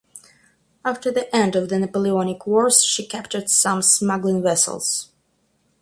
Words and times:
After 0.83 1.11
the 1.11 1.29
end 1.35 1.55
of 1.55 1.69
the 1.69 1.77
Napoleonic 1.77 2.47
Wars 2.47 2.81
she 2.83 3.05
captured 3.05 3.51
some 3.51 3.83
smuggling 3.83 4.41
vessels. 4.41 5.09